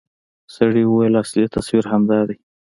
[0.55, 2.35] سړي وويل اصلي تصوير همدا دى.